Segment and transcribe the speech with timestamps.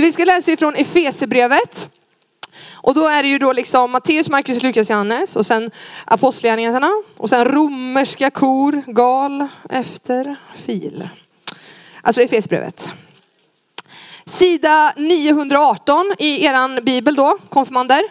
[0.00, 1.88] Så vi ska läsa ifrån Efesebrevet.
[2.72, 5.70] Och då är det ju då liksom Matteus, Markus, Lukas, Johannes och sen
[6.04, 11.08] Apostlagärningarna och sen romerska kor, gal, efter, fil.
[12.02, 12.88] Alltså Efesierbrevet.
[14.26, 18.02] Sida 918 i eran bibel då, konfirmander.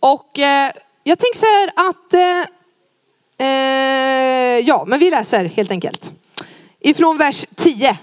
[0.00, 0.72] Och eh,
[1.02, 6.12] jag tänker så här att, eh, eh, ja men vi läser helt enkelt.
[6.80, 7.98] Ifrån vers 10.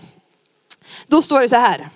[1.07, 1.89] Då står det så här.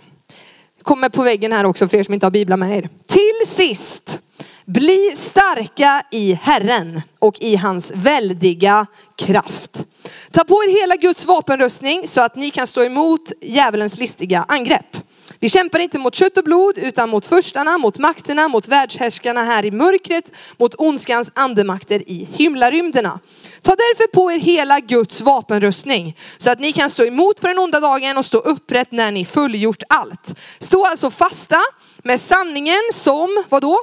[0.81, 2.89] Kommer på väggen här också för er som inte har biblar med er.
[3.07, 4.19] Till sist,
[4.65, 8.85] bli starka i Herren och i hans väldiga
[9.17, 9.85] kraft.
[10.31, 14.97] Ta på er hela Guds vapenrustning så att ni kan stå emot djävulens listiga angrepp.
[15.43, 19.65] Vi kämpar inte mot kött och blod utan mot förstarna, mot makterna, mot världshärskarna här
[19.65, 23.19] i mörkret, mot ondskans andemakter i himlarymderna.
[23.61, 27.59] Ta därför på er hela Guds vapenrustning så att ni kan stå emot på den
[27.59, 30.39] onda dagen och stå upprätt när ni fullgjort allt.
[30.59, 31.59] Stå alltså fasta
[32.03, 33.79] med sanningen som, vadå?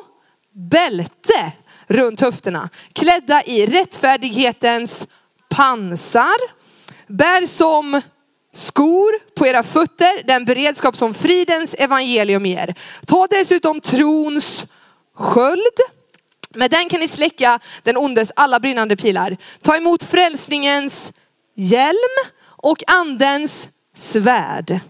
[0.70, 1.53] Bälte
[1.86, 5.06] runt höfterna, klädda i rättfärdighetens
[5.48, 6.59] pansar.
[7.06, 8.01] Bär som
[8.55, 12.75] skor på era fötter den beredskap som fridens evangelium ger.
[13.07, 14.67] Ta dessutom trons
[15.15, 15.79] sköld.
[16.55, 19.37] Med den kan ni släcka den ondes alla brinnande pilar.
[19.63, 21.13] Ta emot frälsningens
[21.55, 24.81] hjälm och andens svärd.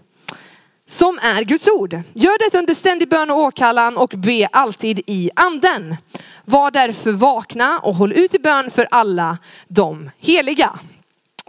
[0.87, 1.93] Som är Guds ord.
[2.13, 5.97] Gör detta under ständig bön och åkallan och be alltid i anden.
[6.45, 9.37] Var därför vakna och håll ut i bön för alla
[9.67, 10.79] de heliga.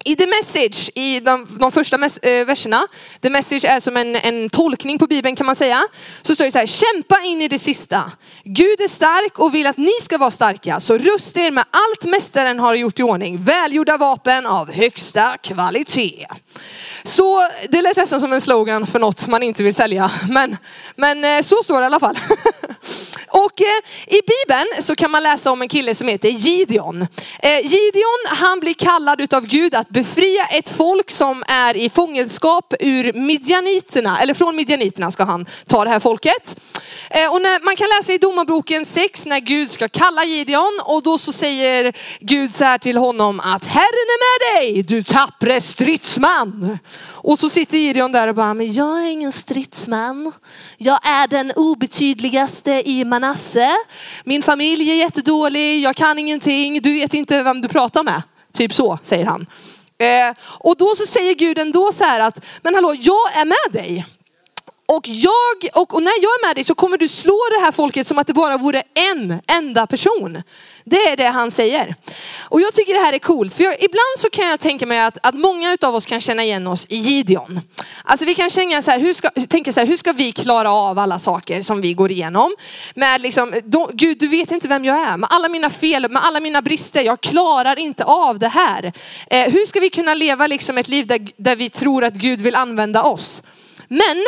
[0.05, 2.87] I The Message, i de, de första mes, äh, eh, verserna,
[3.23, 5.83] The Message är som en, en tolkning på Bibeln kan man säga.
[6.23, 8.13] Så står det så här, kämpa in i det sista.
[8.45, 10.81] Gud är stark och vill att ni ska vara starka.
[10.81, 13.43] Så rusta er med allt mästaren har gjort i ordning.
[13.43, 16.27] Välgjorda vapen av högsta kvalitet.
[17.03, 20.11] Så det lät nästan som en slogan för något man inte vill sälja.
[20.29, 20.57] Men,
[20.97, 22.19] men eh, så står det i alla fall.
[23.31, 27.07] Och eh, i Bibeln så kan man läsa om en kille som heter Gideon.
[27.43, 32.75] Eh, Gideon han blir kallad utav Gud att befria ett folk som är i fångenskap
[32.81, 36.61] ur midjaniterna, eller från midjaniterna ska han ta det här folket.
[37.11, 41.03] Eh, och när, man kan läsa i domarboken 6 när Gud ska kalla Gideon och
[41.03, 45.61] då så säger Gud så här till honom att Herren är med dig, du tappre
[45.61, 46.79] stridsman.
[47.23, 50.33] Och så sitter Gideon där och bara, men jag är ingen stridsman.
[50.77, 53.71] Jag är den obetydligaste i Manasse.
[54.25, 58.23] Min familj är jättedålig, jag kan ingenting, du vet inte vem du pratar med.
[58.53, 59.47] Typ så säger han.
[59.99, 63.83] Eh, och då så säger Gud ändå så här att, men hallå, jag är med
[63.83, 64.07] dig.
[64.87, 67.73] Och, jag, och, och, när jag är med dig så kommer du slå det här
[67.73, 70.43] folket som att det bara vore en enda person.
[70.91, 71.95] Det är det han säger.
[72.39, 75.01] Och jag tycker det här är coolt, för jag, ibland så kan jag tänka mig
[75.01, 77.61] att, att många av oss kan känna igen oss i Gideon.
[78.05, 80.73] Alltså vi kan känna så här, hur ska, tänka så här, hur ska vi klara
[80.73, 82.57] av alla saker som vi går igenom?
[82.95, 86.25] Med liksom, då, Gud du vet inte vem jag är, med alla mina fel, med
[86.25, 88.93] alla mina brister, jag klarar inte av det här.
[89.31, 92.41] Eh, hur ska vi kunna leva liksom ett liv där, där vi tror att Gud
[92.41, 93.43] vill använda oss?
[93.89, 94.25] Men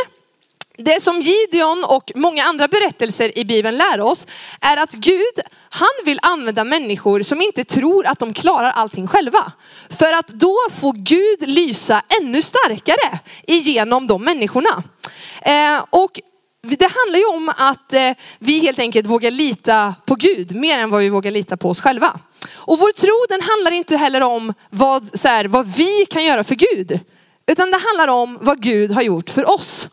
[0.78, 4.26] det som Gideon och många andra berättelser i Bibeln lär oss
[4.60, 5.40] är att Gud,
[5.70, 9.52] han vill använda människor som inte tror att de klarar allting själva.
[9.88, 14.82] För att då får Gud lysa ännu starkare igenom de människorna.
[15.42, 16.20] Eh, och
[16.62, 20.90] det handlar ju om att eh, vi helt enkelt vågar lita på Gud mer än
[20.90, 22.20] vad vi vågar lita på oss själva.
[22.54, 26.44] Och vår tro den handlar inte heller om vad, så här, vad vi kan göra
[26.44, 27.00] för Gud.
[27.46, 29.88] Utan det handlar om vad Gud har gjort för oss.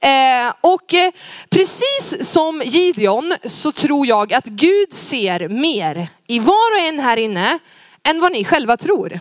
[0.00, 1.10] Eh, och eh,
[1.50, 7.16] precis som Gideon så tror jag att Gud ser mer i var och en här
[7.16, 7.58] inne
[8.08, 9.20] än vad ni själva tror.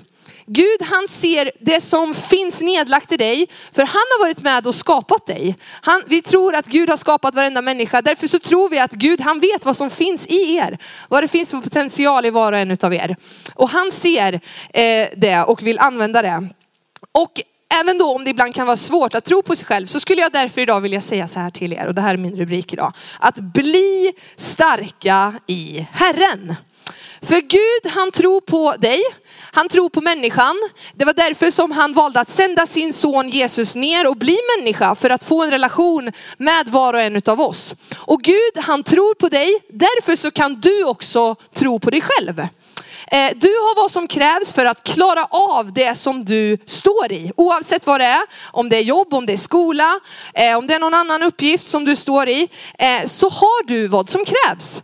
[0.50, 4.76] Gud han ser det som finns nedlagt i dig, för han har varit med och
[4.76, 5.56] skapat dig.
[5.82, 9.22] Han, vi tror att Gud har skapat varenda människa, därför så tror vi att Gud
[9.22, 10.78] han vet vad som finns i er.
[11.10, 13.16] Vad det finns för potential i var och en av er.
[13.54, 14.34] Och han ser
[14.74, 16.50] eh, det och vill använda det.
[17.12, 20.00] Och även då om det ibland kan vara svårt att tro på sig själv så
[20.00, 22.36] skulle jag därför idag vilja säga så här till er och det här är min
[22.36, 22.94] rubrik idag.
[23.20, 26.56] Att bli starka i Herren.
[27.22, 29.02] För Gud han tror på dig,
[29.52, 30.56] han tror på människan.
[30.94, 34.96] Det var därför som han valde att sända sin son Jesus ner och bli människa
[34.96, 37.76] för att få en relation med var och en av oss.
[37.98, 42.48] Och Gud han tror på dig, därför så kan du också tro på dig själv.
[43.12, 47.32] Eh, du har vad som krävs för att klara av det som du står i.
[47.36, 48.22] Oavsett vad det är,
[48.52, 50.00] om det är jobb, om det är skola,
[50.34, 52.50] eh, om det är någon annan uppgift som du står i,
[52.80, 54.82] eh, så har du vad som krävs.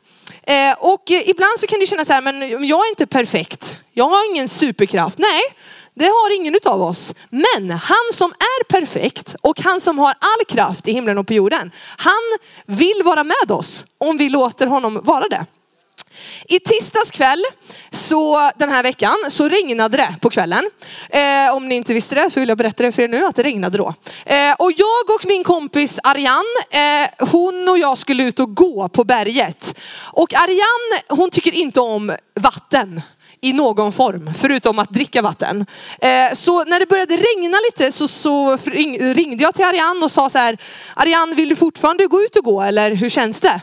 [0.77, 3.77] Och ibland så kan det kännas så här, men jag är inte perfekt.
[3.93, 5.19] Jag har ingen superkraft.
[5.19, 5.41] Nej,
[5.93, 7.13] Det har ingen av oss.
[7.29, 11.33] Men han som är perfekt och han som har all kraft i himlen och på
[11.33, 11.71] jorden.
[11.97, 15.45] Han vill vara med oss om vi låter honom vara det.
[16.45, 17.43] I tisdags kväll,
[17.91, 20.69] så den här veckan, så regnade det på kvällen.
[21.09, 23.35] Eh, om ni inte visste det så vill jag berätta det för er nu att
[23.35, 23.93] det regnade då.
[24.25, 28.87] Eh, och jag och min kompis Ariane, eh, hon och jag skulle ut och gå
[28.87, 29.75] på berget.
[30.01, 33.01] Och Ariane, hon tycker inte om vatten
[33.43, 35.65] i någon form, förutom att dricka vatten.
[36.01, 38.57] Eh, så när det började regna lite så, så
[39.13, 40.57] ringde jag till Ariane och sa så här,
[40.95, 43.61] Ariane vill du fortfarande gå ut och gå eller hur känns det?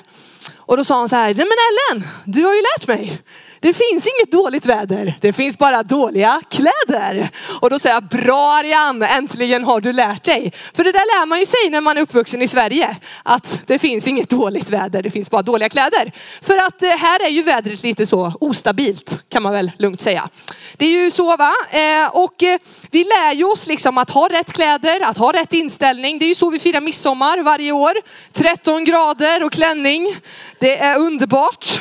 [0.71, 3.23] Och då sa han så här, nej men Ellen, du har ju lärt mig.
[3.63, 7.29] Det finns inget dåligt väder, det finns bara dåliga kläder.
[7.61, 10.53] Och då säger jag, bra Arian, äntligen har du lärt dig.
[10.75, 12.97] För det där lär man ju sig när man är uppvuxen i Sverige.
[13.23, 16.13] Att det finns inget dåligt väder, det finns bara dåliga kläder.
[16.43, 20.29] För att eh, här är ju vädret lite så ostabilt kan man väl lugnt säga.
[20.77, 21.53] Det är ju så va.
[21.71, 22.59] Eh, och eh,
[22.91, 26.19] vi lär ju oss liksom att ha rätt kläder, att ha rätt inställning.
[26.19, 27.93] Det är ju så vi firar midsommar varje år.
[28.33, 30.17] 13 grader och klänning.
[30.59, 31.81] Det är underbart.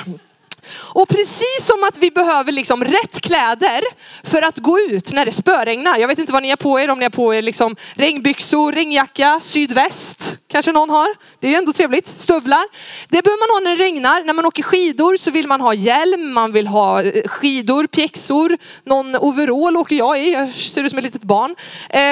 [0.75, 3.81] Och precis som att vi behöver liksom rätt kläder
[4.23, 5.99] för att gå ut när det spöregnar.
[5.99, 8.71] Jag vet inte vad ni har på er, om ni har på er liksom regnbyxor,
[8.71, 10.37] regnjacka, sydväst.
[10.47, 11.15] Kanske någon har.
[11.39, 12.07] Det är ju ändå trevligt.
[12.07, 12.63] Stövlar.
[13.07, 14.23] Det behöver man ha när det regnar.
[14.23, 18.57] När man åker skidor så vill man ha hjälm, man vill ha eh, skidor, pjäxor,
[18.83, 20.31] någon overall åker jag i.
[20.31, 21.55] Jag ser ut som ett litet barn.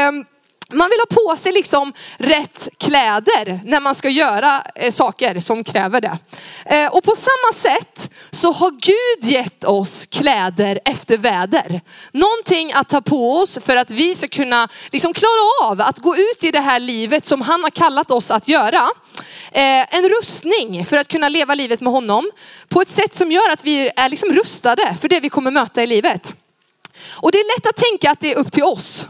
[0.10, 0.25] Um,
[0.74, 5.64] man vill ha på sig liksom rätt kläder när man ska göra eh, saker som
[5.64, 6.18] kräver det.
[6.66, 11.81] Eh, och på samma sätt så har Gud gett oss kläder efter väder.
[12.12, 16.16] Någonting att ta på oss för att vi ska kunna liksom klara av att gå
[16.18, 18.90] ut i det här livet som han har kallat oss att göra.
[19.52, 22.31] Eh, en rustning för att kunna leva livet med honom
[22.70, 25.84] på ett sätt som gör att vi är liksom rustade för det vi kommer möta
[25.84, 26.34] i livet.
[27.10, 29.06] Och det är lätt att tänka att det är upp till oss.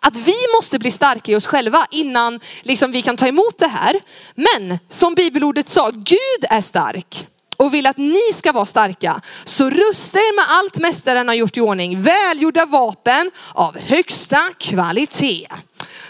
[0.00, 3.68] Att vi måste bli starka i oss själva innan liksom, vi kan ta emot det
[3.68, 4.00] här.
[4.34, 7.26] Men som bibelordet sa, Gud är stark
[7.56, 9.20] och vill att ni ska vara starka.
[9.44, 12.02] Så rusta er med allt mästaren har gjort i ordning.
[12.02, 15.46] Välgjorda vapen av högsta kvalitet.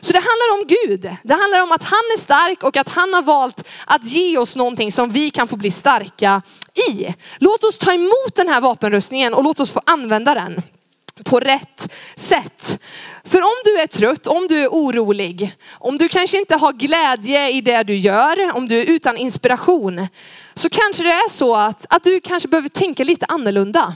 [0.00, 1.16] Så det handlar om Gud.
[1.22, 4.56] Det handlar om att han är stark och att han har valt att ge oss
[4.56, 6.42] någonting som vi kan få bli starka
[6.90, 7.14] i.
[7.38, 10.62] Låt oss ta emot den här vapenrustningen och låt oss få använda den
[11.24, 12.78] på rätt sätt.
[13.24, 17.50] För om du är trött, om du är orolig, om du kanske inte har glädje
[17.50, 20.08] i det du gör, om du är utan inspiration,
[20.54, 23.94] så kanske det är så att, att du kanske behöver tänka lite annorlunda.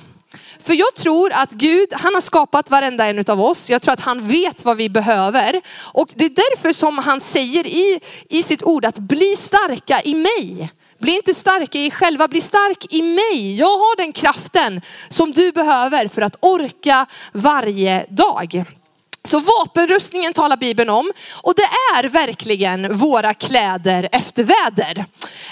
[0.59, 3.71] För jag tror att Gud, han har skapat varenda en av oss.
[3.71, 5.61] Jag tror att han vet vad vi behöver.
[5.79, 10.15] Och det är därför som han säger i, i sitt ord att bli starka i
[10.15, 10.71] mig.
[11.05, 13.57] Bli inte starka i er själva, bli stark i mig.
[13.57, 18.65] Jag har den kraften som du behöver för att orka varje dag.
[19.29, 21.13] Så vapenrustningen talar Bibeln om
[21.43, 25.05] och det är verkligen våra kläder efter väder.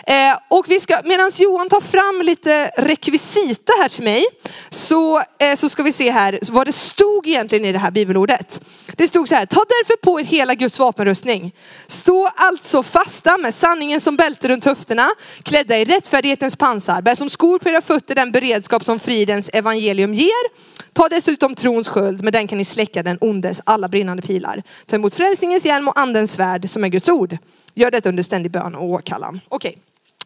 [0.06, 4.24] Eh, och vi ska, medan Johan tar fram lite rekvisita här till mig,
[4.70, 8.60] så, eh, så ska vi se här vad det stod egentligen i det här bibelordet.
[8.96, 11.54] Det stod så här, ta därför på er hela Guds vapenrustning.
[11.86, 15.08] Stå alltså fasta med sanningen som bälte runt höfterna,
[15.42, 20.14] klädda i rättfärdighetens pansar, bär som skor på era fötter den beredskap som fridens evangelium
[20.14, 20.72] ger.
[20.92, 24.62] Ta dessutom trons sköld, med den kan ni släcka den ondes alla brinnande pilar.
[24.86, 27.38] Ta emot frälsningens hjälm och andens svärd som är Guds ord.
[27.74, 29.40] Gör detta under ständig bön och åkallan.
[29.48, 29.70] Okej.
[29.70, 29.82] Okay.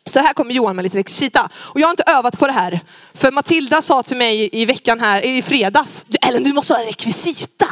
[0.06, 1.48] Så här kommer Johan med lite rekvisita.
[1.56, 2.81] Och jag har inte övat på det här.
[3.14, 7.69] För Matilda sa till mig i veckan här, i fredags, Ellen du måste ha rekvisita.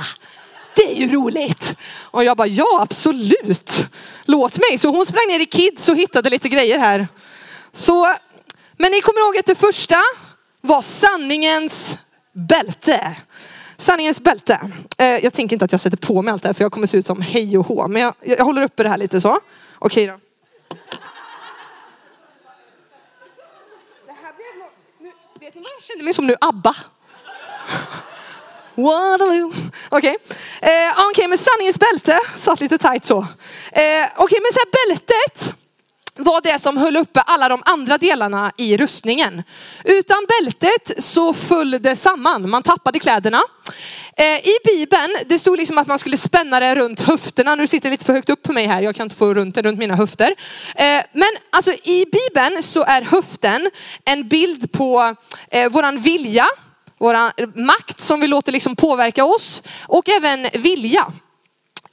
[0.76, 1.76] Det är ju roligt.
[1.86, 3.86] Och jag bara, ja absolut.
[4.24, 4.78] Låt mig.
[4.78, 7.08] Så hon sprang ner i Kids och hittade lite grejer här.
[7.72, 8.14] Så,
[8.76, 9.96] men ni kommer ihåg att det första
[10.60, 11.96] var sanningens
[12.32, 13.16] bälte.
[13.84, 14.70] Sanningens bälte.
[14.98, 16.86] Eh, jag tänker inte att jag sätter på mig allt det här för jag kommer
[16.86, 17.88] se ut som hej och hå.
[17.88, 19.38] Men jag, jag håller uppe det här lite så.
[19.78, 20.18] Okej då.
[24.06, 24.46] Det här blev
[25.00, 26.34] nu, vet ni vad jag kände mig som nu?
[26.40, 26.76] ABBA.
[28.74, 29.52] Waterloo.
[29.88, 30.86] Okej, okay.
[30.86, 33.18] eh, okay, men sanningens bälte satt lite tight så.
[33.18, 33.24] Eh,
[33.72, 35.54] Okej, okay, men så här bältet
[36.16, 39.42] var det som höll uppe alla de andra delarna i rustningen.
[39.84, 43.40] Utan bältet så föll det samman, man tappade kläderna.
[44.16, 47.54] Eh, I bibeln, det stod liksom att man skulle spänna det runt höfterna.
[47.54, 49.54] Nu sitter det lite för högt upp på mig här, jag kan inte få runt
[49.54, 50.34] det runt mina höfter.
[50.76, 53.70] Eh, men alltså i bibeln så är höften
[54.04, 55.14] en bild på
[55.50, 56.46] eh, våran vilja,
[56.98, 61.12] våran makt som vi låter liksom påverka oss och även vilja.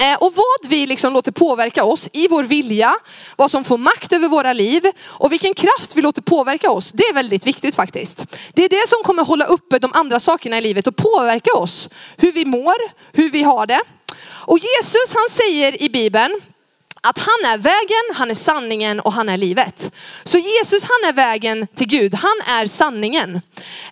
[0.02, 2.94] Eh, och vad vi liksom låter påverka oss i vår vilja,
[3.36, 6.92] vad som får makt över våra liv och vilken kraft vi låter påverka oss.
[6.92, 8.26] Det är väldigt viktigt faktiskt.
[8.54, 11.90] Det är det som kommer hålla uppe de andra sakerna i livet och påverka oss.
[12.18, 12.76] Hur vi mår,
[13.12, 13.82] hur vi har det.
[14.24, 16.42] Och Jesus han säger i Bibeln,
[17.04, 19.92] att han är vägen, han är sanningen och han är livet.
[20.24, 23.42] Så Jesus han är vägen till Gud, han är sanningen.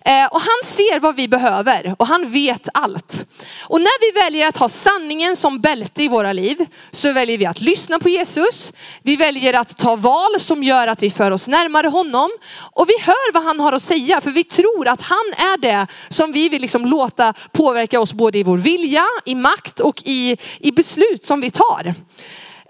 [0.04, 3.26] Eh, och han ser vad vi behöver och han vet allt.
[3.62, 7.46] Och när vi väljer att ha sanningen som bälte i våra liv så väljer vi
[7.46, 8.72] att lyssna på Jesus.
[9.02, 12.30] Vi väljer att ta val som gör att vi för oss närmare honom.
[12.72, 15.86] Och vi hör vad han har att säga för vi tror att han är det
[16.08, 20.36] som vi vill liksom låta påverka oss både i vår vilja, i makt och i,
[20.58, 21.94] i beslut som vi tar.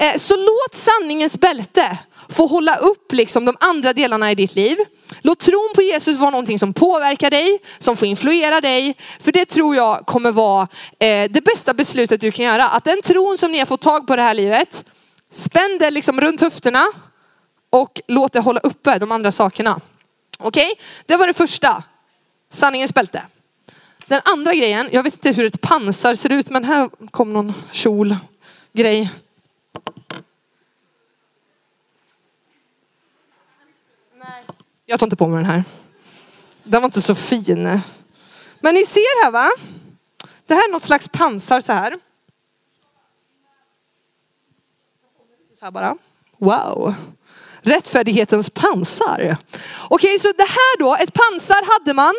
[0.00, 4.78] Eh, så låt sanningens bälte få hålla upp liksom de andra delarna i ditt liv.
[5.20, 8.96] Låt tron på Jesus vara någonting som påverkar dig, som får influera dig.
[9.20, 12.68] För det tror jag kommer vara eh, det bästa beslutet du kan göra.
[12.68, 14.84] Att den tron som ni har fått tag på det här livet,
[15.30, 16.84] spänn det liksom runt höfterna
[17.70, 19.80] och låt det hålla uppe de andra sakerna.
[20.38, 20.84] Okej, okay?
[21.06, 21.82] det var det första.
[22.50, 23.22] Sanningens bälte.
[24.06, 27.52] Den andra grejen, jag vet inte hur ett pansar ser ut men här kom någon
[27.72, 28.16] kjol
[28.72, 29.10] grej.
[34.14, 34.44] Nej.
[34.86, 35.64] Jag tar inte på mig den här.
[36.62, 37.80] Den var inte så fin.
[38.60, 39.50] Men ni ser här va?
[40.46, 41.94] Det här är något slags pansar så här.
[45.58, 45.96] Så här bara.
[46.38, 46.94] Wow.
[47.62, 49.36] Rättfärdighetens pansar.
[49.88, 52.14] Okej, så det här då, ett pansar hade man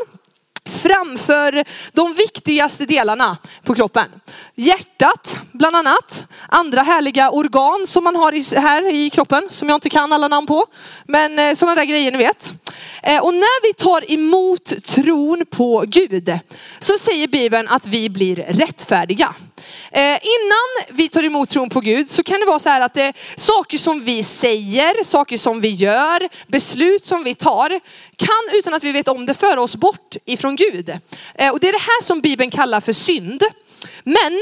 [0.69, 1.63] framför
[1.93, 4.05] de viktigaste delarna på kroppen.
[4.55, 9.89] Hjärtat bland annat, andra härliga organ som man har här i kroppen som jag inte
[9.89, 10.65] kan alla namn på.
[11.05, 12.53] Men eh, sådana där grejer ni vet.
[13.03, 16.39] Eh, och när vi tar emot tron på Gud
[16.79, 19.35] så säger Bibeln att vi blir rättfärdiga.
[19.91, 22.93] Eh, innan vi tar emot tron på Gud så kan det vara så här att
[22.93, 27.79] det är saker som vi säger, saker som vi gör, beslut som vi tar
[28.17, 30.89] kan utan att vi vet om det föra oss bort ifrån Gud.
[31.35, 33.43] Eh, och det är det här som Bibeln kallar för synd.
[34.03, 34.41] Men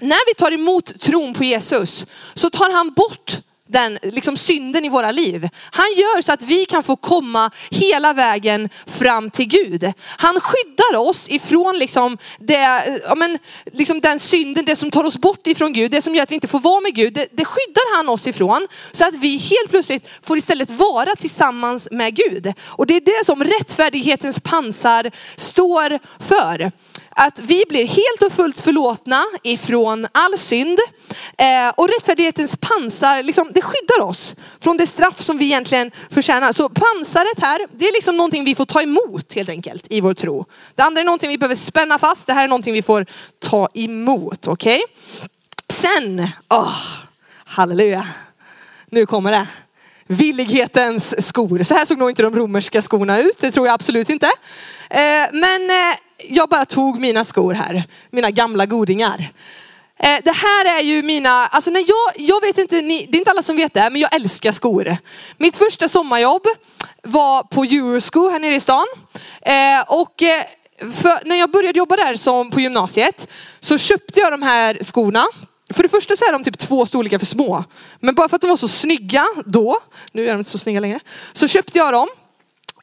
[0.00, 3.40] när vi tar emot tron på Jesus så tar han bort
[3.72, 5.48] den liksom synden i våra liv.
[5.70, 9.92] Han gör så att vi kan få komma hela vägen fram till Gud.
[10.06, 13.38] Han skyddar oss ifrån liksom det, ja men,
[13.72, 16.34] liksom den synden, det som tar oss bort ifrån Gud, det som gör att vi
[16.34, 17.14] inte får vara med Gud.
[17.14, 21.88] Det, det skyddar han oss ifrån så att vi helt plötsligt får istället vara tillsammans
[21.90, 22.52] med Gud.
[22.66, 26.70] Och det är det som rättfärdighetens pansar står för
[27.16, 30.78] att vi blir helt och fullt förlåtna ifrån all synd.
[31.38, 36.52] Eh, och rättfärdighetens pansar, liksom, det skyddar oss från det straff som vi egentligen förtjänar.
[36.52, 40.14] Så pansaret här, det är liksom någonting vi får ta emot helt enkelt i vår
[40.14, 40.44] tro.
[40.74, 43.06] Det andra är någonting vi behöver spänna fast, det här är någonting vi får
[43.38, 44.46] ta emot.
[44.46, 44.82] Okej?
[44.84, 45.28] Okay?
[45.68, 46.76] Sen, oh,
[47.44, 48.06] halleluja,
[48.90, 49.46] nu kommer det
[50.06, 51.62] villighetens skor.
[51.62, 54.26] Så här såg nog inte de romerska skorna ut, det tror jag absolut inte.
[54.90, 55.96] Eh, men eh,
[56.28, 59.32] jag bara tog mina skor här, mina gamla godingar.
[59.98, 63.18] Eh, det här är ju mina, alltså när jag, jag vet inte, ni, det är
[63.18, 64.96] inte alla som vet det, men jag älskar skor.
[65.36, 66.42] Mitt första sommarjobb
[67.02, 68.86] var på Eurosco här nere i stan.
[69.42, 70.42] Eh, och eh,
[71.24, 73.26] när jag började jobba där som på gymnasiet
[73.60, 75.26] så köpte jag de här skorna
[75.74, 77.64] för det första så är de typ två storlekar för små.
[78.00, 79.78] Men bara för att de var så snygga då,
[80.12, 81.00] nu är de inte så snygga längre,
[81.32, 82.08] så köpte jag dem.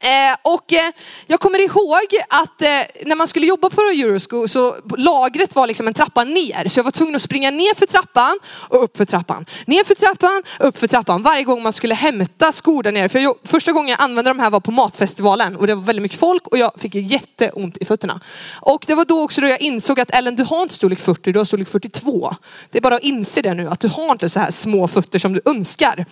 [0.00, 0.90] Eh, och eh,
[1.26, 2.68] jag kommer ihåg att eh,
[3.06, 6.68] när man skulle jobba på Euroschool så lagret var liksom en trappa ner.
[6.68, 8.38] Så jag var tvungen att springa ner för trappan
[8.68, 9.46] och upp för trappan.
[9.66, 11.22] Ner för trappan, upp för trappan.
[11.22, 13.08] Varje gång man skulle hämta skor där nere.
[13.08, 16.02] För jag, första gången jag använde de här var på matfestivalen och det var väldigt
[16.02, 18.20] mycket folk och jag fick jätteont i fötterna.
[18.60, 21.32] Och det var då också då jag insåg att Ellen du har inte storlek 40,
[21.32, 22.34] du har storlek 42.
[22.70, 25.18] Det är bara att inse det nu att du har inte så här små fötter
[25.18, 26.06] som du önskar.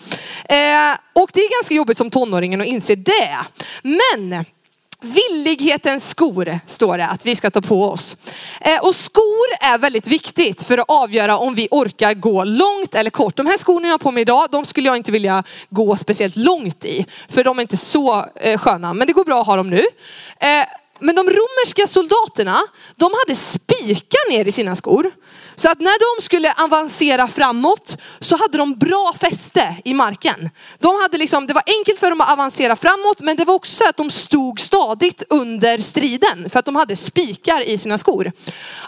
[0.45, 3.37] Eh, och det är ganska jobbigt som tonåringen att inse det.
[3.83, 4.45] Men
[5.01, 8.17] Villighetens skor står det att vi ska ta på oss.
[8.61, 13.11] Eh, och skor är väldigt viktigt för att avgöra om vi orkar gå långt eller
[13.11, 13.37] kort.
[13.37, 16.37] De här skorna jag har på mig idag, de skulle jag inte vilja gå speciellt
[16.37, 17.07] långt i.
[17.29, 19.85] För de är inte så eh, sköna, men det går bra att ha dem nu.
[20.41, 20.67] Eh,
[20.99, 22.59] men de romerska soldaterna,
[22.97, 25.11] de hade spikar ner i sina skor.
[25.59, 30.51] Så att när de skulle avancera framåt så hade de bra fäste i marken.
[30.79, 33.75] De hade liksom, det var enkelt för dem att avancera framåt men det var också
[33.75, 38.33] så att de stod stadigt under striden för att de hade spikar i sina skor.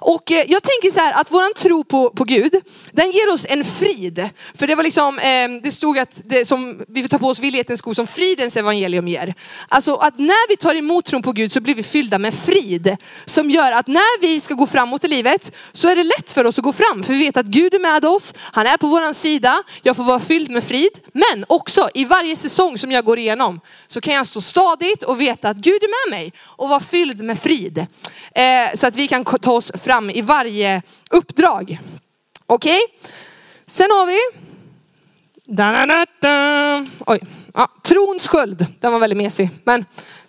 [0.00, 2.54] Och eh, jag tänker så här att våran tro på, på Gud,
[2.92, 4.28] den ger oss en frid.
[4.54, 7.40] För det var liksom, ehm, det stod att det som, vi får ta på oss
[7.40, 9.34] villighetens skor som fridens evangelium ger.
[9.68, 12.96] Alltså att när vi tar emot tron på Gud så blir vi fyllda med frid
[13.26, 16.44] som gör att när vi ska gå framåt i livet så är det lätt för
[16.44, 17.02] oss också gå fram.
[17.02, 20.04] För vi vet att Gud är med oss, han är på våran sida, jag får
[20.04, 20.90] vara fylld med frid.
[21.12, 25.20] Men också i varje säsong som jag går igenom så kan jag stå stadigt och
[25.20, 27.78] veta att Gud är med mig och vara fylld med frid.
[28.34, 31.78] Eh, så att vi kan ta oss fram i varje uppdrag.
[32.46, 33.10] Okej, okay?
[33.66, 34.18] sen har vi
[35.44, 36.86] da, da, da.
[37.06, 37.20] Oj,
[37.54, 38.66] ja, trons sköld.
[38.80, 39.50] Den var väldigt mesig.
[39.64, 39.84] Men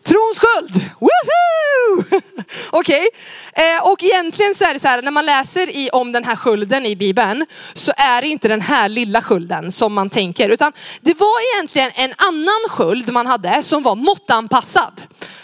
[0.10, 2.04] trons sköld, woho!
[2.70, 3.08] Okej,
[3.54, 3.66] okay.
[3.66, 6.36] eh, och egentligen så är det så här när man läser i, om den här
[6.36, 10.74] skölden i Bibeln så är det inte den här lilla skölden som man tänker utan
[11.02, 15.02] det var egentligen en annan sköld man hade som var måttanpassad.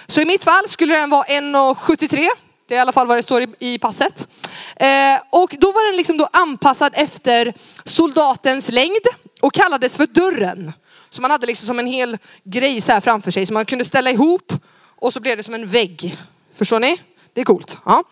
[0.08, 2.28] Så i mitt fall skulle den vara 1,73
[2.68, 4.28] det är i alla fall vad det står i, i passet.
[4.76, 7.54] Eh, och då var den liksom då anpassad efter
[7.84, 9.06] soldatens längd
[9.42, 10.74] och kallades för dörren.
[11.16, 13.86] Så man hade liksom som en hel grej så här framför sig som man kunde
[13.86, 14.54] ställa ihop
[14.96, 16.18] och så blev det som en vägg.
[16.54, 16.98] Förstår ni?
[17.34, 17.78] Det är coolt.
[17.86, 18.04] Ja.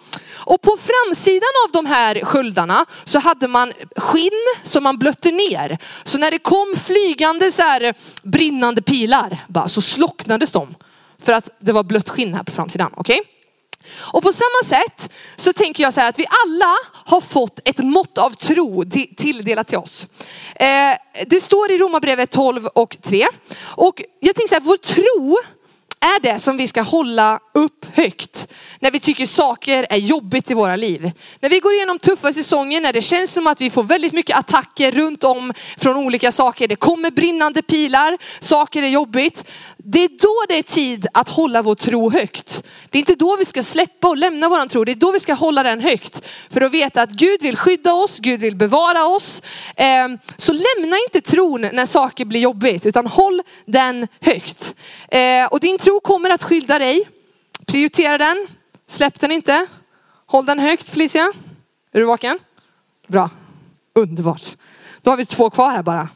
[0.45, 5.77] Och på framsidan av de här sköldarna så hade man skinn som man blötte ner.
[6.03, 7.93] Så när det kom flygande så här
[8.23, 10.75] brinnande pilar bara, så slocknades de.
[11.19, 12.93] För att det var blött skinn här på framsidan.
[12.95, 13.19] Okay?
[13.91, 16.75] Och på samma sätt så tänker jag så här att vi alla
[17.05, 18.83] har fått ett mått av tro
[19.17, 20.07] tilldelat till oss.
[20.55, 20.67] Eh,
[21.27, 23.27] det står i Romarbrevet 12 och 3.
[23.75, 25.37] Och jag tänker så här, vår tro
[26.03, 28.47] är det som vi ska hålla upp högt
[28.79, 31.11] när vi tycker saker är jobbigt i våra liv.
[31.39, 34.37] När vi går igenom tuffa säsonger, när det känns som att vi får väldigt mycket
[34.37, 36.67] attacker runt om från olika saker.
[36.67, 39.43] Det kommer brinnande pilar, saker är jobbigt.
[39.85, 42.63] Det är då det är tid att hålla vår tro högt.
[42.89, 45.19] Det är inte då vi ska släppa och lämna vår tro, det är då vi
[45.19, 46.21] ska hålla den högt.
[46.49, 49.41] För att veta att Gud vill skydda oss, Gud vill bevara oss.
[49.75, 54.75] Ehm, så lämna inte tron när saker blir jobbigt, utan håll den högt.
[55.11, 57.09] Ehm, och din tro kommer att skydda dig.
[57.65, 58.47] Prioritera den,
[58.87, 59.65] släpp den inte.
[60.25, 61.33] Håll den högt Felicia.
[61.91, 62.39] Är du vaken?
[63.07, 63.29] Bra,
[63.95, 64.43] underbart.
[65.01, 66.09] Då har vi två kvar här bara.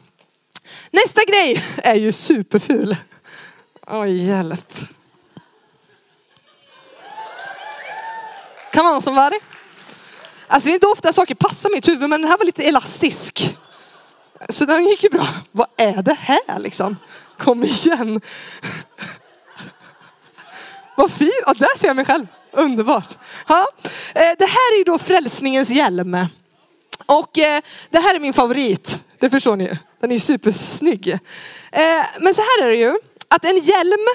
[0.90, 2.96] Nästa grej är ju superful.
[3.90, 4.74] Oj, hjälp.
[8.72, 9.40] Kan man som var det?
[10.46, 13.56] Alltså det är inte ofta saker passar mitt huvud men den här var lite elastisk.
[14.48, 15.26] Så den gick ju bra.
[15.52, 16.96] Vad är det här liksom?
[17.38, 18.20] Kom igen.
[20.96, 21.42] Vad fint.
[21.46, 22.26] Ja, där ser jag mig själv.
[22.52, 23.18] Underbart.
[23.48, 23.68] Ja.
[24.14, 26.26] Eh, det här är ju då frälsningens hjälm.
[27.06, 29.02] Och eh, det här är min favorit.
[29.18, 29.76] Det förstår ni ju.
[30.00, 31.08] Den är ju supersnygg.
[31.72, 34.06] Eh, men så här är det ju att en hjälm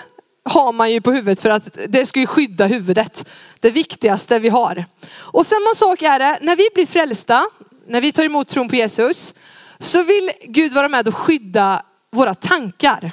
[0.46, 3.26] har man ju på huvudet för att det ska ju skydda huvudet.
[3.60, 4.86] Det viktigaste vi har.
[5.16, 7.46] Och samma sak är det när vi blir frälsta,
[7.88, 9.34] när vi tar emot tron på Jesus,
[9.80, 13.12] så vill Gud vara med och skydda våra tankar,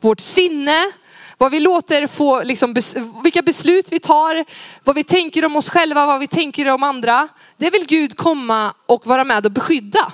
[0.00, 0.92] vårt sinne,
[1.38, 2.74] vad vi låter få, liksom,
[3.22, 4.44] vilka beslut vi tar,
[4.84, 7.28] vad vi tänker om oss själva, vad vi tänker om andra.
[7.56, 10.12] Det vill Gud komma och vara med och beskydda.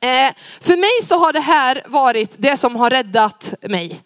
[0.00, 4.02] Eh, för mig så har det här varit det som har räddat mig.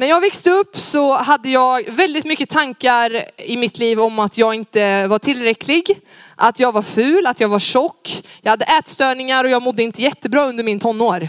[0.00, 4.38] När jag växte upp så hade jag väldigt mycket tankar i mitt liv om att
[4.38, 6.00] jag inte var tillräcklig,
[6.36, 8.22] att jag var ful, att jag var tjock.
[8.42, 11.28] Jag hade ätstörningar och jag mådde inte jättebra under min tonår.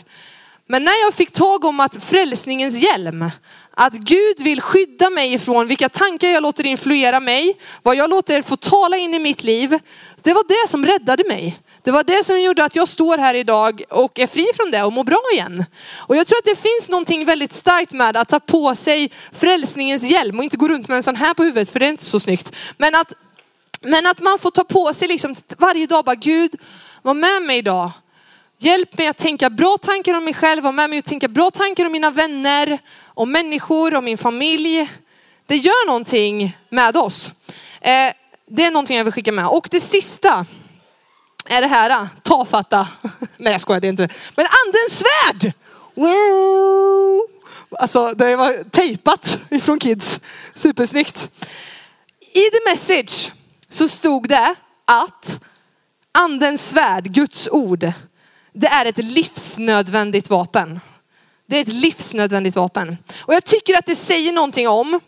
[0.67, 3.29] Men när jag fick tag om att frälsningens hjälm,
[3.71, 8.41] att Gud vill skydda mig ifrån vilka tankar jag låter influera mig, vad jag låter
[8.41, 9.79] få tala in i mitt liv.
[10.21, 11.59] Det var det som räddade mig.
[11.83, 14.83] Det var det som gjorde att jag står här idag och är fri från det
[14.83, 15.65] och mår bra igen.
[15.95, 20.03] Och jag tror att det finns någonting väldigt starkt med att ta på sig frälsningens
[20.03, 22.05] hjälm och inte gå runt med en sån här på huvudet för det är inte
[22.05, 22.55] så snyggt.
[22.77, 23.13] Men att,
[23.81, 26.55] men att man får ta på sig liksom varje dag bara Gud,
[27.01, 27.91] var med mig idag.
[28.57, 31.51] Hjälp mig att tänka bra tankar om mig själv, var med mig att tänka bra
[31.51, 34.89] tankar om mina vänner, om människor, om min familj.
[35.45, 37.31] Det gör någonting med oss.
[37.81, 38.13] Eh,
[38.47, 39.47] det är någonting jag vill skicka med.
[39.47, 40.45] Och det sista
[41.45, 42.87] är det här tafatta,
[43.37, 45.53] nej jag skojar det är inte, men andens svärd!
[45.93, 47.21] Wow!
[47.79, 50.19] Alltså det var tejpat ifrån kids,
[50.53, 51.29] supersnyggt.
[52.19, 53.31] I the message
[53.69, 55.39] så stod det att
[56.11, 57.91] andens svärd, Guds ord,
[58.53, 60.79] det är ett livsnödvändigt vapen.
[61.45, 62.97] Det är ett livsnödvändigt vapen.
[63.17, 64.99] Och jag tycker att det säger någonting om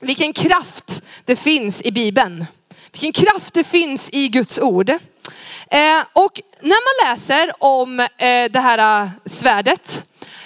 [0.00, 2.46] vilken kraft det finns i Bibeln.
[2.92, 4.92] Vilken kraft det finns i Guds ord.
[5.72, 8.06] Eh, och när man läser om eh,
[8.50, 10.02] det här eh, svärdet,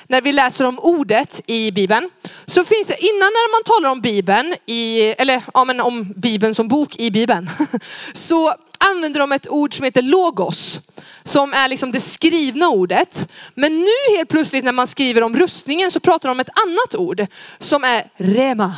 [0.07, 2.11] när vi läser om ordet i Bibeln,
[2.47, 6.55] så finns det, innan när man talar om Bibeln, i, eller ja, men om Bibeln
[6.55, 7.51] som bok i Bibeln,
[8.15, 10.81] så använder de ett ord som heter logos.
[11.23, 13.29] Som är liksom det skrivna ordet.
[13.55, 16.95] Men nu helt plötsligt när man skriver om rustningen så pratar de om ett annat
[16.95, 17.27] ord
[17.59, 18.75] som är rema.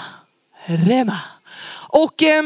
[0.67, 1.19] Rema.
[1.89, 2.45] Och eh,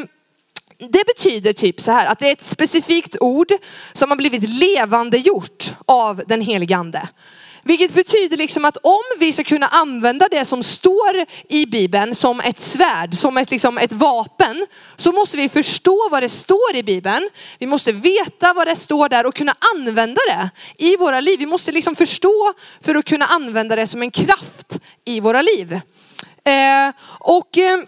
[0.88, 3.52] det betyder typ så här att det är ett specifikt ord
[3.92, 7.08] som har blivit levande gjort av den helige ande.
[7.62, 12.40] Vilket betyder liksom att om vi ska kunna använda det som står i Bibeln som
[12.40, 14.66] ett svärd, som ett, liksom ett vapen,
[14.96, 17.30] så måste vi förstå vad det står i Bibeln.
[17.58, 21.38] Vi måste veta vad det står där och kunna använda det i våra liv.
[21.38, 25.72] Vi måste liksom förstå för att kunna använda det som en kraft i våra liv.
[26.44, 27.80] Eh, och eh,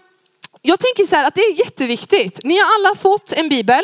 [0.65, 2.39] jag tänker så här att det är jätteviktigt.
[2.43, 3.83] Ni har alla fått en bibel.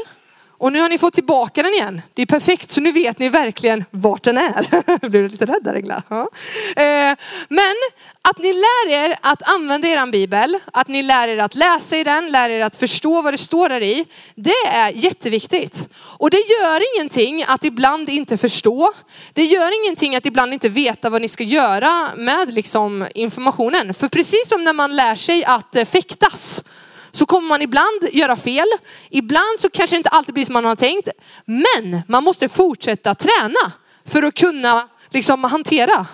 [0.60, 2.02] Och nu har ni fått tillbaka den igen.
[2.14, 4.68] Det är perfekt så nu vet ni verkligen vart den är.
[5.10, 6.04] Blev du lite rädd där Engla?
[6.10, 6.30] Ja.
[6.76, 7.16] Eh,
[7.50, 7.76] men
[8.22, 12.04] att ni lär er att använda er bibel, att ni lär er att läsa i
[12.04, 14.06] den, lär er att förstå vad det står där i.
[14.36, 15.88] Det är jätteviktigt.
[15.96, 18.94] Och det gör ingenting att ibland inte förstå.
[19.34, 23.94] Det gör ingenting att ibland inte veta vad ni ska göra med liksom informationen.
[23.94, 26.64] För precis som när man lär sig att eh, fäktas
[27.12, 28.68] så kommer man ibland göra fel.
[29.10, 31.10] Ibland så kanske det inte alltid blir som man har tänkt.
[31.46, 33.72] Men man måste fortsätta träna
[34.06, 36.08] för att kunna liksom hantera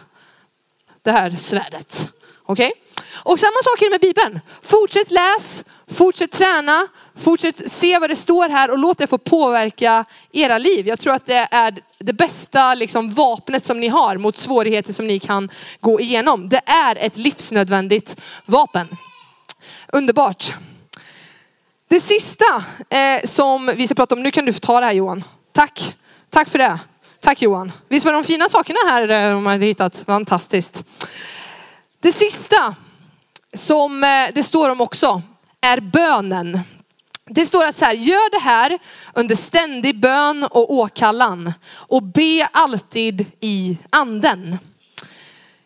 [1.03, 2.11] det här svärdet.
[2.45, 2.67] Okej?
[2.67, 2.81] Okay?
[3.23, 4.39] Och samma sak är det med Bibeln.
[4.61, 10.05] Fortsätt läs, fortsätt träna, fortsätt se vad det står här och låt det få påverka
[10.31, 10.87] era liv.
[10.87, 15.07] Jag tror att det är det bästa liksom, vapnet som ni har mot svårigheter som
[15.07, 16.49] ni kan gå igenom.
[16.49, 18.87] Det är ett livsnödvändigt vapen.
[19.87, 20.53] Underbart.
[21.87, 24.93] Det sista eh, som vi ska prata om, nu kan du få ta det här
[24.93, 25.23] Johan.
[25.51, 25.95] Tack,
[26.29, 26.79] tack för det.
[27.19, 27.71] Tack Johan.
[27.89, 30.03] Visst var de fina sakerna här eh, de hade hittat?
[30.05, 30.83] Fantastiskt.
[31.99, 32.75] Det sista
[33.53, 35.21] som eh, det står om också
[35.61, 36.59] är bönen.
[37.29, 38.79] Det står att så här, gör det här
[39.13, 44.57] under ständig bön och åkallan och be alltid i anden.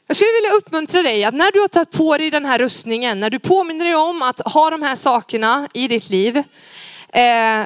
[0.09, 2.59] Alltså, jag skulle vilja uppmuntra dig att när du har tagit på dig den här
[2.59, 6.37] rustningen, när du påminner dig om att ha de här sakerna i ditt liv,
[7.13, 7.63] eh,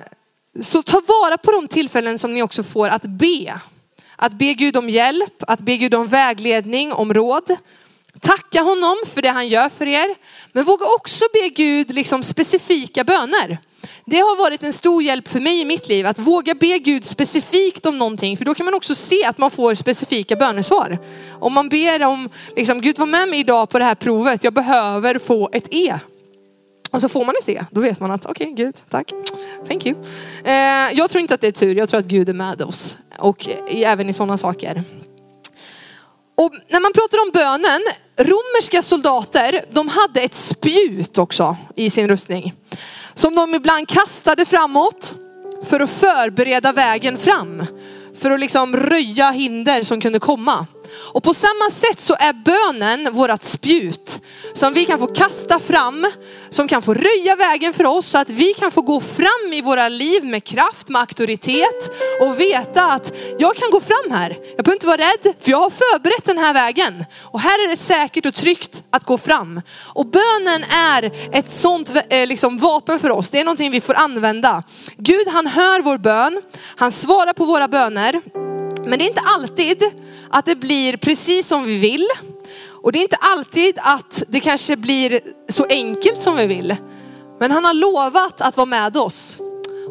[0.61, 3.59] så ta vara på de tillfällen som ni också får att be.
[4.15, 7.55] Att be Gud om hjälp, att be Gud om vägledning, om råd.
[8.19, 10.15] Tacka honom för det han gör för er.
[10.51, 13.57] Men våga också be Gud liksom specifika böner.
[14.05, 17.05] Det har varit en stor hjälp för mig i mitt liv att våga be Gud
[17.05, 18.37] specifikt om någonting.
[18.37, 20.99] För då kan man också se att man får specifika bönesvar.
[21.39, 24.53] Om man ber om, liksom, Gud var med mig idag på det här provet, jag
[24.53, 25.99] behöver få ett E.
[26.91, 29.13] Och så får man ett E, då vet man att okej okay, Gud, tack,
[29.67, 29.95] thank you.
[30.43, 30.53] Eh,
[30.93, 32.97] jag tror inte att det är tur, jag tror att Gud är med oss.
[33.19, 34.83] Och även i sådana saker.
[36.35, 37.81] Och när man pratar om bönen,
[38.17, 42.53] romerska soldater, de hade ett spjut också i sin rustning.
[43.13, 45.15] Som de ibland kastade framåt
[45.63, 47.65] för att förbereda vägen fram.
[48.15, 50.67] För att liksom röja hinder som kunde komma.
[51.13, 54.19] Och på samma sätt så är bönen vårat spjut
[54.53, 56.11] som vi kan få kasta fram,
[56.49, 59.61] som kan få röja vägen för oss så att vi kan få gå fram i
[59.61, 61.89] våra liv med kraft, med auktoritet
[62.21, 64.29] och veta att jag kan gå fram här.
[64.29, 67.05] Jag behöver inte vara rädd för jag har förberett den här vägen.
[67.21, 69.61] Och här är det säkert och tryggt att gå fram.
[69.93, 73.29] Och bönen är ett sånt eh, liksom, vapen för oss.
[73.29, 74.63] Det är någonting vi får använda.
[74.97, 76.41] Gud han hör vår bön,
[76.75, 78.42] han svarar på våra böner.
[78.85, 79.83] Men det är inte alltid
[80.29, 82.07] att det blir precis som vi vill.
[82.65, 85.19] Och det är inte alltid att det kanske blir
[85.49, 86.75] så enkelt som vi vill.
[87.39, 89.37] Men han har lovat att vara med oss.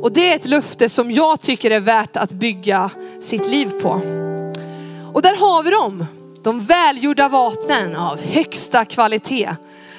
[0.02, 3.90] Och det är ett löfte som jag tycker är värt att bygga sitt liv på.
[5.12, 6.06] Och där har vi dem,
[6.42, 9.50] de välgjorda vapnen av högsta kvalitet.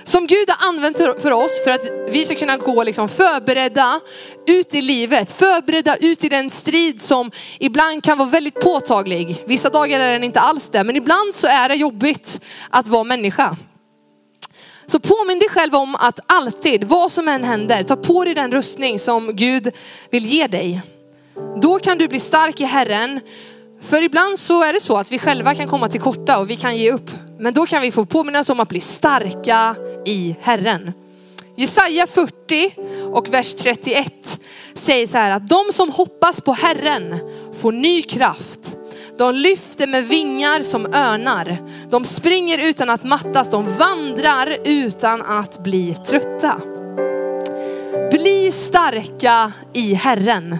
[0.04, 4.00] Som Gud har använt för oss för att vi ska kunna gå liksom förberedda
[4.48, 5.32] ut i livet.
[5.32, 9.44] Förberedda ut i den strid som ibland kan vara väldigt påtaglig.
[9.48, 12.40] Vissa dagar är den inte alls det, men ibland så är det jobbigt
[12.70, 13.58] att vara människa.
[14.86, 18.52] Så påminn dig själv om att alltid, vad som än händer, ta på dig den
[18.52, 19.72] rustning som Gud
[20.10, 20.82] vill ge dig.
[21.62, 23.20] Då kan du bli stark i Herren.
[23.82, 26.56] För ibland så är det så att vi själva kan komma till korta och vi
[26.56, 27.12] kan ge upp.
[27.40, 30.92] Men då kan vi få påminnas om att bli starka i Herren.
[31.56, 32.74] Jesaja 40
[33.12, 34.40] och vers 31
[34.74, 37.20] säger så här att de som hoppas på Herren
[37.62, 38.78] får ny kraft.
[39.18, 41.58] De lyfter med vingar som örnar.
[41.90, 46.62] De springer utan att mattas, de vandrar utan att bli trötta.
[48.12, 50.58] Bli starka i Herren.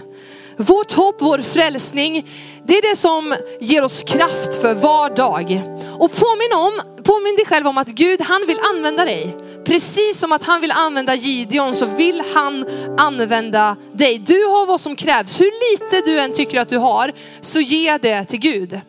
[0.56, 2.28] Vårt hopp, vår frälsning,
[2.66, 5.62] det är det som ger oss kraft för var dag.
[5.98, 9.36] Och påminn, om, påminn dig själv om att Gud, han vill använda dig.
[9.64, 12.66] Precis som att han vill använda Gideon så vill han
[12.98, 14.18] använda dig.
[14.18, 15.40] Du har vad som krävs.
[15.40, 18.80] Hur lite du än tycker att du har, så ge det till Gud.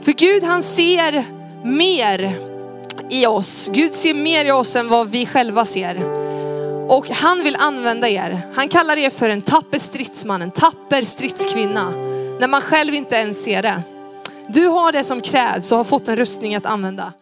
[0.00, 1.24] För Gud han ser
[1.64, 2.32] mer
[3.10, 3.70] i oss.
[3.72, 6.26] Gud ser mer i oss än vad vi själva ser.
[6.88, 8.40] Och han vill använda er.
[8.54, 11.90] Han kallar er för en tapper stridsman, en tapper stridskvinna.
[12.40, 13.82] När man själv inte ens ser det.
[14.48, 17.12] Du har det som krävs och har fått en rustning att använda.